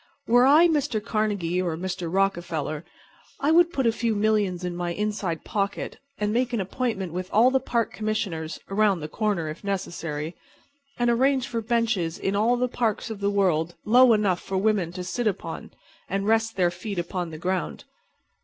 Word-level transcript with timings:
Were 0.25 0.47
I 0.47 0.67
Mr. 0.67 0.99
Carnegie 0.99 1.61
or 1.61 1.77
Mr. 1.77 2.11
Rockefeller 2.11 2.83
I 3.39 3.51
would 3.51 3.71
put 3.71 3.85
a 3.85 3.91
few 3.91 4.15
millions 4.15 4.63
in 4.63 4.75
my 4.75 4.93
inside 4.93 5.43
pocket 5.45 5.99
and 6.17 6.33
make 6.33 6.53
an 6.53 6.59
appointment 6.59 7.13
with 7.13 7.29
all 7.31 7.51
the 7.51 7.59
Park 7.59 7.93
Commissioners 7.93 8.59
(around 8.71 9.01
the 9.01 9.07
corner, 9.07 9.47
if 9.47 9.63
necessary), 9.63 10.35
and 10.97 11.11
arrange 11.11 11.47
for 11.47 11.61
benches 11.61 12.17
in 12.17 12.35
all 12.35 12.57
the 12.57 12.67
parks 12.67 13.11
of 13.11 13.19
the 13.19 13.29
world 13.29 13.75
low 13.85 14.13
enough 14.13 14.41
for 14.41 14.57
women 14.57 14.91
to 14.93 15.03
sit 15.03 15.27
upon, 15.27 15.69
and 16.09 16.25
rest 16.25 16.55
their 16.55 16.71
feet 16.71 16.97
upon 16.97 17.29
the 17.29 17.37
ground. 17.37 17.83